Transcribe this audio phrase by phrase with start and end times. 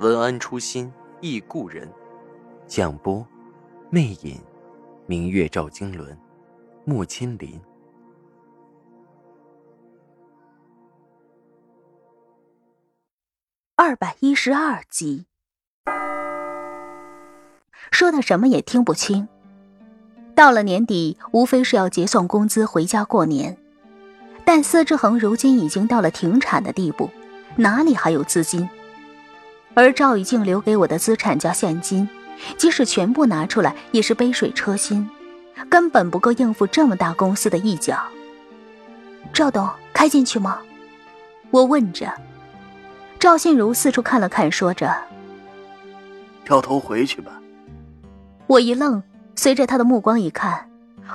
[0.00, 1.88] 文安初心忆故人，
[2.66, 3.24] 蒋波，
[3.90, 4.40] 魅影，
[5.06, 6.18] 明月照经纶，
[6.84, 7.60] 木千林。
[13.76, 15.26] 二百一十二集，
[17.92, 19.28] 说的什么也听不清。
[20.34, 23.56] 到了年底，无非是要结算工资回家过年，
[24.44, 27.08] 但司之恒如今已经到了停产的地步，
[27.56, 28.68] 哪里还有资金？
[29.74, 32.08] 而赵以静留给我的资产加现金，
[32.56, 35.08] 即使全部拿出来，也是杯水车薪，
[35.68, 37.98] 根本不够应付这么大公司的一角。
[39.32, 40.58] 赵董，开进去吗？
[41.50, 42.12] 我问着。
[43.18, 44.94] 赵信如四处看了看，说着
[46.44, 47.32] ：“掉头回去吧。”
[48.46, 49.02] 我一愣，
[49.34, 50.68] 随着他的目光一看，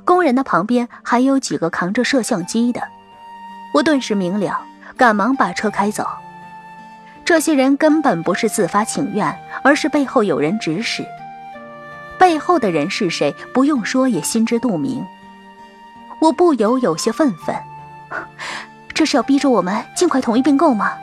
[0.03, 2.81] 工人的旁边还有几个扛着摄像机的，
[3.75, 4.59] 我顿时明了，
[4.97, 6.07] 赶忙把车开走。
[7.29, 11.05] 这些人根本不是自发请愿，而是背后有人指使。
[12.17, 13.31] 背后的人是谁？
[13.53, 15.05] 不用说，也心知肚明。
[16.19, 17.55] 我不由有些愤愤，
[18.95, 20.93] 这是要逼着我们尽快统一并购吗？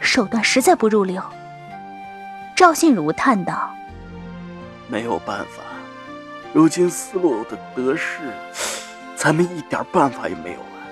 [0.00, 1.22] 手段实在不入流。
[2.56, 3.70] 赵信如叹道
[4.88, 5.62] ：“没有办法，
[6.54, 8.20] 如今思路的得势，
[9.14, 10.88] 咱们一点办法也没有了，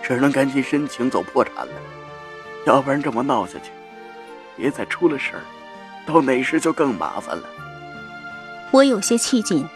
[0.00, 1.72] 只能赶紧申请走破产了，
[2.64, 3.72] 要不然这么闹下去。”
[4.58, 5.40] 别再出了事儿，
[6.04, 7.44] 到那时就更麻烦了。
[8.72, 9.66] 我有些气紧，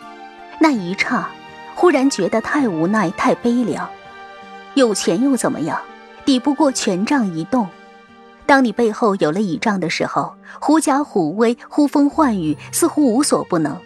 [0.61, 1.31] 那一刹，
[1.75, 3.89] 忽然觉得太无奈、太悲凉。
[4.75, 5.81] 有钱又怎么样？
[6.25, 7.69] 抵不过权杖一动。
[8.45, 13.81] 当你背后有了倚仗的时候，狐假虎威、呼风唤雨，似乎无所不能。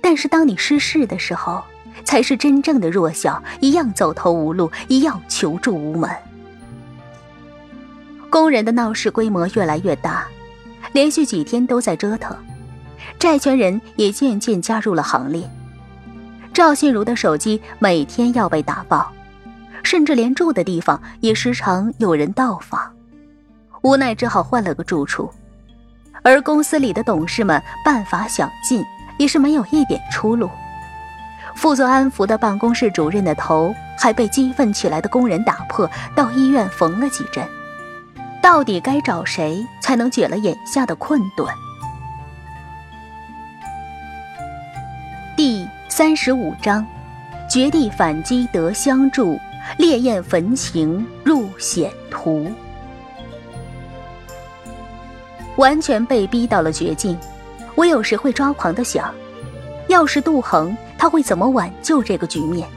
[0.00, 1.62] 但是当你失势的时候，
[2.04, 6.10] 才是真正的弱小，一样走投无路，一样求助无门。
[8.30, 10.26] 工人的闹事规模越来越大，
[10.92, 12.36] 连续几天都在折腾，
[13.18, 15.48] 债权人也渐渐加入了行列。
[16.52, 19.12] 赵信如的手机每天要被打爆，
[19.82, 22.80] 甚至连住的地方也时常有人到访，
[23.82, 25.30] 无奈只好换了个住处。
[26.22, 28.84] 而公司里的董事们办法想尽，
[29.18, 30.50] 也是没有一点出路。
[31.54, 37.46] 负责安抚的办公室主任的头还被激愤起来的工人打破，到医院缝了几针。
[38.46, 41.44] 到底该找谁才能解了眼下的困顿？
[45.36, 46.86] 第三十五章，
[47.50, 49.36] 绝地反击得相助，
[49.78, 52.48] 烈焰焚情入险途。
[55.56, 57.18] 完全被逼到了绝境，
[57.74, 59.12] 我有时会抓狂的想，
[59.88, 62.68] 要是杜恒，他会怎么挽救这个局面？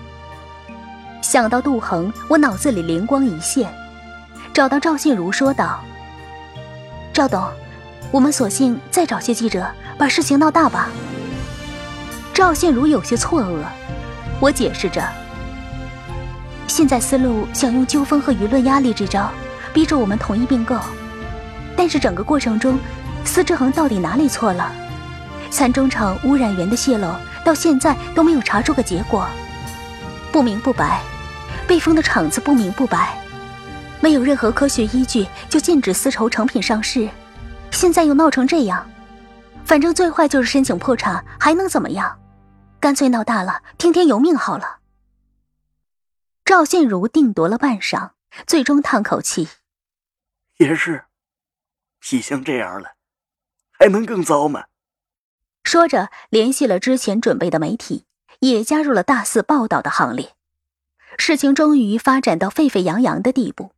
[1.21, 3.71] 想到杜恒，我脑子里灵光一现。
[4.53, 5.79] 找到赵信如，说道
[7.13, 7.41] ：“赵董，
[8.11, 9.65] 我们索性再找些记者，
[9.97, 10.89] 把事情闹大吧。”
[12.33, 13.63] 赵信如有些错愕，
[14.39, 15.07] 我解释着
[16.67, 19.29] ：“现在思路想用纠纷和舆论压力这招，
[19.73, 20.77] 逼着我们统一并购，
[21.77, 22.77] 但是整个过程中，
[23.23, 24.71] 司之恒到底哪里错了？
[25.49, 29.25] 三中厂污染源的泄漏到现在都没有查出个结果，
[30.33, 31.01] 不明不白，
[31.65, 33.17] 被封的厂子不明不白。”
[34.01, 37.09] 没有任何科学依据就禁止丝绸成品上市，
[37.71, 38.89] 现在又闹成这样，
[39.65, 42.19] 反正最坏就是申请破产，还能怎么样？
[42.79, 44.79] 干脆闹大了，听天由命好了。
[46.45, 48.11] 赵信如定夺了半晌，
[48.47, 49.49] 最终叹口气
[50.57, 51.03] ：“也是，
[52.11, 52.93] 已经这样了，
[53.71, 54.65] 还能更糟吗？”
[55.63, 58.05] 说着，联系了之前准备的媒体，
[58.39, 60.33] 也加入了大肆报道的行列。
[61.17, 63.73] 事情终于发展到沸沸扬扬的地步。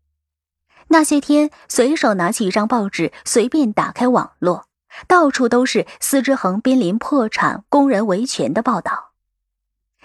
[0.92, 4.66] 那些天，随手拿起一张报纸，随便打开网络，
[5.08, 9.12] 到处都是司之恒濒临破产、工人维权的报道。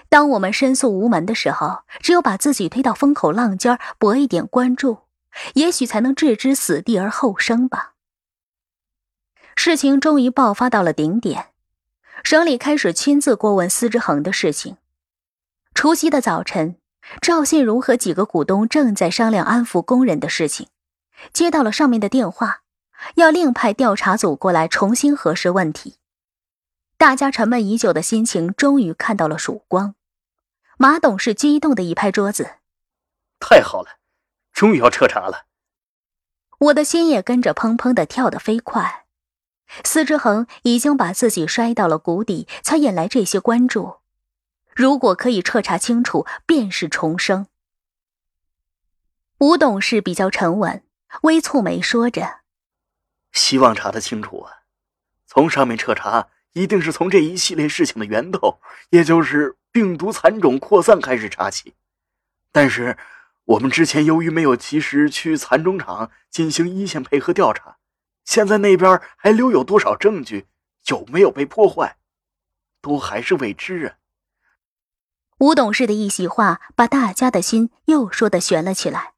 [0.08, 4.98] 当我们申诉无门的时候，只有把自己推到风口浪尖，博一点关注，
[5.54, 7.94] 也许才能置之死地而后生吧。
[9.56, 11.46] 事情终于爆发到了顶点，
[12.22, 14.76] 省里开始亲自过问司之恒的事情。
[15.74, 16.76] 除夕的早晨，
[17.20, 20.68] 赵信如和几个股东正在商量安抚工人的事情。
[21.32, 22.62] 接到了上面的电话，
[23.16, 25.96] 要另派调查组过来重新核实问题。
[26.96, 29.94] 大家沉闷已久的心情终于看到了曙光。
[30.78, 32.56] 马董事激动的一拍桌子
[33.40, 33.98] ：“太好了，
[34.52, 35.44] 终于要彻查了！”
[36.58, 39.04] 我的心也跟着砰砰的跳得飞快。
[39.84, 43.96] 司之恒已经把自己摔到了谷底，才引来这些关注。
[44.74, 47.46] 如果可以彻查清楚，便是重生。
[49.38, 50.82] 吴董事比较沉稳，
[51.22, 52.40] 微蹙眉说着
[53.32, 54.62] ：“希望查得清楚啊，
[55.26, 61.74] 从上面彻查。”一定是从这一系列事情的源头，也就是病毒残种扩散开始查起。
[62.50, 62.96] 但是，
[63.44, 67.76] 我们之前由于没有及时去残种场进行一线配合调查，
[68.24, 70.46] 现在那边还留有多少证据，
[70.86, 71.98] 有没有被破坏，
[72.80, 73.96] 都还是未知啊。
[75.40, 79.15] 吴董事的一席话，把大家的心又说的悬了起来。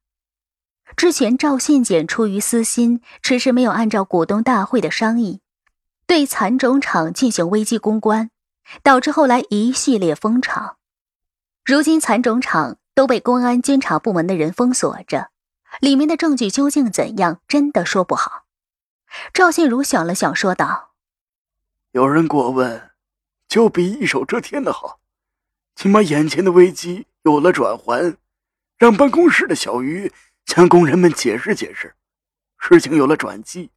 [0.95, 5.41] 之前赵信简出于私心，迟迟没有按照股东大会的商议。
[6.05, 8.31] 对蚕种厂进行危机公关，
[8.81, 10.77] 导致后来一系列封场。
[11.63, 15.29] 如今蚕种厂都被公安监察部门的人封锁着，
[15.79, 18.45] 里面的证据究竟怎样，真的说不好。
[19.31, 20.93] 赵信如想了想，说道
[21.93, 22.89] ：“有人过问，
[23.47, 24.99] 就比一手遮天的好，
[25.75, 28.17] 起码眼前的危机有了转圜，
[28.77, 30.11] 让办公室的小鱼
[30.49, 31.95] 向工人们解释解释，
[32.57, 33.71] 事情有了转机，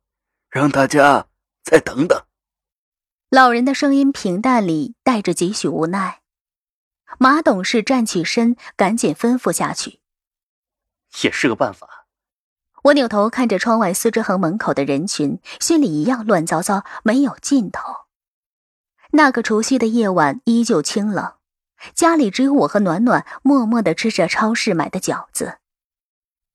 [0.48, 1.26] 让大家。”
[1.62, 2.24] 再等等。
[3.30, 6.22] 老人的声音平淡里带着几许无奈。
[7.18, 10.00] 马董事站起身，赶紧吩咐下去
[11.22, 12.08] ：“也是个办法。”
[12.82, 18.06] 我扭头看着窗外司之恒门口的人群，心里一样乱糟糟，没有尽头。
[19.12, 21.36] 那个除夕的夜晚依旧清冷，
[21.94, 25.60] 家里只有我和暖暖默默的吃着超市买的饺子。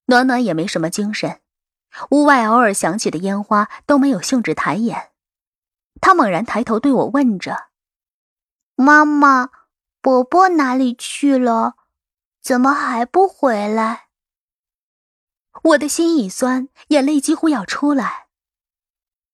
[0.07, 1.39] 暖暖也没什么精神。
[2.11, 5.11] 屋外偶尔响起的烟花都没有兴致抬眼，
[6.01, 7.69] 他猛然抬头对我问着
[8.75, 9.49] ：“妈妈，
[10.01, 11.75] 伯伯哪里去了？
[12.41, 14.07] 怎么还不回来？”
[15.63, 18.27] 我的心一酸，眼泪几乎要出来。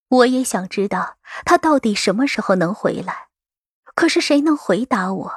[0.08, 3.30] 我也想知道他到底什么时候能回来，
[3.96, 5.34] 可是谁能回答我？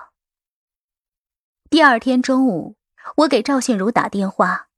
[1.68, 2.76] 第二天中午，
[3.16, 4.68] 我给赵信如打电话。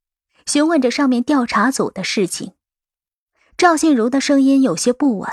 [0.49, 2.53] 询问着上面调查组的事情，
[3.55, 5.29] 赵信如的声音有些不稳。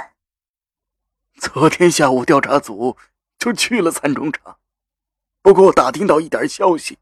[1.41, 2.99] 昨天下午调查组
[3.39, 4.59] 就去了蚕种场，
[5.41, 6.99] 不过打听到一点消息，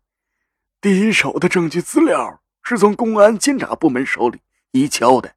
[0.80, 5.34] 第一手的证据资料是从公安监察部门手里移交的，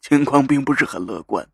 [0.00, 1.48] 情况并不是很乐观。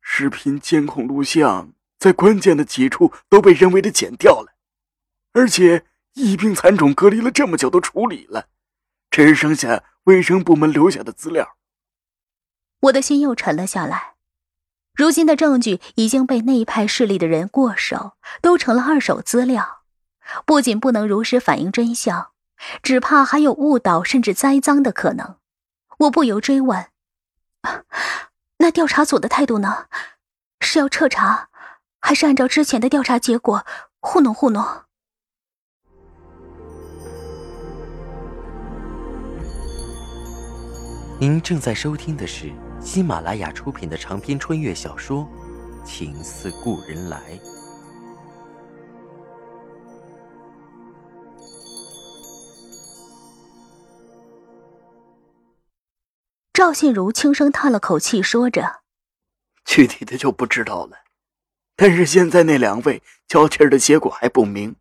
[0.00, 4.54] 视频监控录像在关键的几处都被人为的剪掉了，
[5.32, 8.50] 而且疫病蚕种隔离了这么久都处理了。
[9.14, 11.54] 只剩下卫生部门留下的资料，
[12.80, 14.14] 我的心又沉了下来。
[14.92, 19.82] 如今的证据已经被那一派势力的人过手，都成了二手资料，
[20.44, 22.32] 不仅不能如实反映真相，
[22.82, 25.36] 只怕还有误导甚至栽赃的可能。
[25.98, 26.88] 我不由追问
[28.58, 29.86] ：“那调查组的态度呢？
[30.58, 31.50] 是要彻查，
[32.00, 33.64] 还是按照之前的调查结果
[34.00, 34.82] 糊弄糊弄？”
[41.24, 45.26] 您正在收听的是喜马拉雅出品的长篇穿越小说
[45.82, 47.18] 《情似故人来》。
[56.52, 58.82] 赵信如轻声叹了口气，说着
[59.64, 60.98] ：“具体的就不知道了，
[61.74, 64.76] 但是现在那两位交气的结果还不明。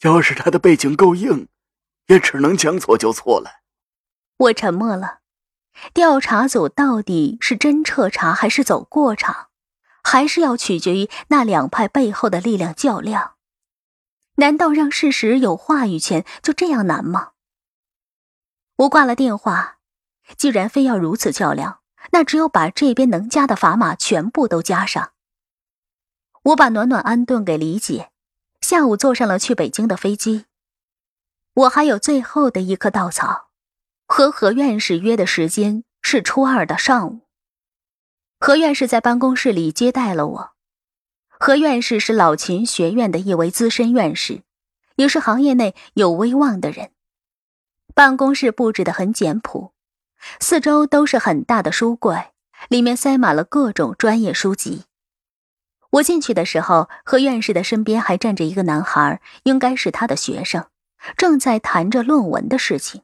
[0.00, 1.48] 要是他的背景够硬，
[2.06, 3.60] 也只能将错就错了。”
[4.48, 5.18] 我沉默了。
[5.92, 9.48] 调查组到底是真彻查还是走过场，
[10.02, 13.34] 还是要取决于那两派背后的力量较量？
[14.36, 17.32] 难道让事实有话语权就这样难吗？
[18.76, 19.78] 我挂了电话，
[20.36, 25.12] 既然非要如此较量，那只有把这边能加的砝码全部都加上。
[26.42, 28.10] 我把暖暖安顿给李姐，
[28.60, 30.46] 下午坐上了去北京的飞机。
[31.54, 33.43] 我还有最后的一颗稻草。
[34.06, 37.20] 和何院士约的时间是初二的上午。
[38.38, 40.50] 何院士在办公室里接待了我。
[41.28, 44.42] 何院士是老秦学院的一位资深院士，
[44.96, 46.90] 也是行业内有威望的人。
[47.94, 49.72] 办公室布置的很简朴，
[50.40, 52.32] 四周都是很大的书柜，
[52.68, 54.84] 里面塞满了各种专业书籍。
[55.90, 60.66] 我进去的时候，何院士的身边还站着一个男孩，应该是他的学生，
[61.16, 63.02] 正在谈着论文的事情。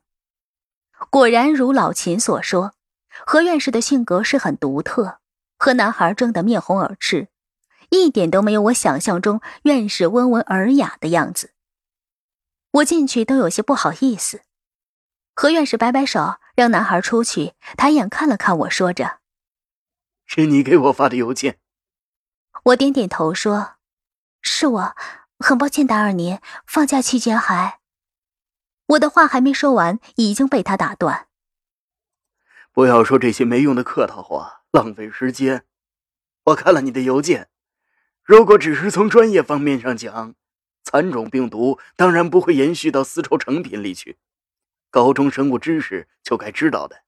[1.08, 2.74] 果然如老秦所说，
[3.26, 5.18] 何院士的性格是很独特，
[5.58, 7.28] 和男孩争得面红耳赤，
[7.88, 11.54] 一点都没有我想象中院士温文尔雅的样子。
[12.72, 14.42] 我进去都有些不好意思。
[15.34, 19.18] 何院士摆摆手，让男孩出去，抬眼看了看我，说着
[20.26, 21.58] ：“是你给我发的邮件。”
[22.64, 23.76] 我点点头说
[24.42, 24.96] ：“是我，
[25.38, 26.38] 很抱歉打扰您。
[26.66, 27.78] 放假期间还……”
[28.90, 31.28] 我的话还没说完，已经被他打断。
[32.72, 35.64] 不要说这些没用的客套话，浪费时间。
[36.44, 37.50] 我看了你的邮件，
[38.24, 40.34] 如果只是从专业方面上讲，
[40.82, 44.18] 蚕种病毒当然不会延续到丝绸成品里去。
[44.90, 47.02] 高中生物知识就该知道的，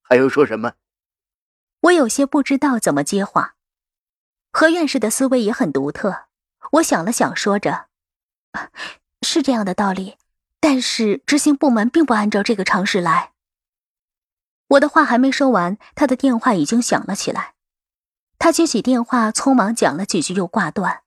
[0.00, 0.74] 还有说什么？
[1.80, 3.56] 我有些不知道怎么接话。
[4.52, 6.28] 何院士的思维也很独特。
[6.72, 7.88] 我想了想，说着
[9.22, 10.16] ：“是这样的道理，
[10.60, 13.32] 但是执行部门并不按照这个常识来。”
[14.68, 17.54] 我的话还没说完，他的电话已经响了起来。
[18.38, 21.02] 他接起电话，匆忙讲了几句，又挂断。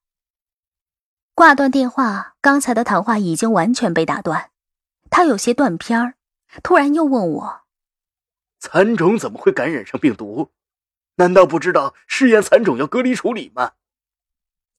[1.33, 4.51] 挂断电话，刚才的谈话已经完全被打断。
[5.09, 6.15] 他有些断片儿，
[6.61, 7.61] 突然又问我
[8.59, 10.51] ：“蚕种怎么会感染上病毒？
[11.15, 13.71] 难道不知道试验蚕种要隔离处理吗？”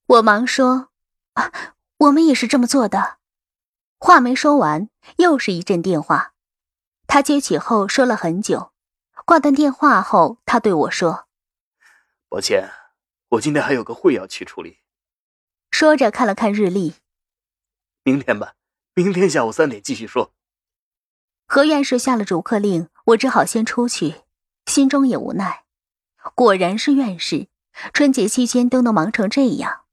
[0.06, 0.90] 我忙说
[1.34, 1.50] ：“啊，
[1.96, 3.16] 我们也是这么做的。”
[4.04, 6.34] 话没说完，又是一阵电话。
[7.06, 8.70] 他接起后说了很久，
[9.24, 11.26] 挂断电话后，他对我说
[12.28, 12.68] ：“抱歉，
[13.30, 14.80] 我今天还有个会要去处理。”
[15.72, 16.96] 说着看了看日历
[18.04, 18.52] ：“明天吧。”
[18.92, 20.34] 明天下午三点继续说。
[21.46, 24.16] 何院士下了逐客令，我只好先出去，
[24.66, 25.64] 心中也无奈。
[26.34, 27.48] 果然是院士，
[27.94, 29.86] 春节期间都能忙成这样。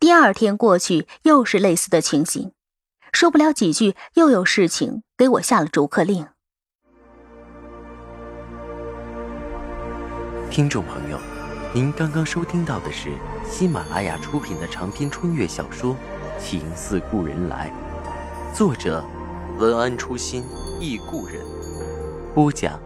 [0.00, 2.52] 第二天过去，又是类似的情形，
[3.12, 6.26] 说不了几句，又有事情给我下了逐客令。
[10.50, 11.18] 听众朋友，
[11.74, 13.10] 您刚刚收听到的是
[13.48, 15.94] 喜马拉雅出品的长篇穿越小说。
[16.38, 17.72] 情似故人来，
[18.52, 19.04] 作者
[19.58, 20.42] 文安初心
[20.80, 21.40] 忆故人，
[22.34, 22.80] 播讲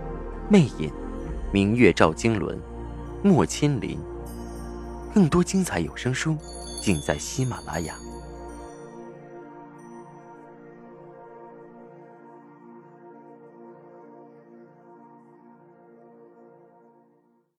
[0.50, 0.92] 魅影，
[1.52, 2.60] 明月照经纶，
[3.22, 3.98] 莫千林。
[5.14, 6.36] 更多精彩有声书，
[6.82, 7.94] 尽在喜马拉雅。